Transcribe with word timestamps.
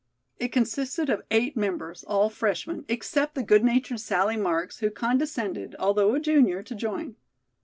It 0.39 0.51
consisted 0.51 1.11
of 1.11 1.21
eight 1.29 1.55
members, 1.55 2.03
all 2.03 2.27
freshmen, 2.31 2.85
except 2.87 3.35
the 3.35 3.43
good 3.43 3.63
natured 3.63 3.99
Sallie 3.99 4.35
Marks, 4.35 4.79
who 4.79 4.89
condescended, 4.89 5.75
although 5.77 6.15
a 6.15 6.19
junior, 6.19 6.63
to 6.63 6.73
join. 6.73 7.17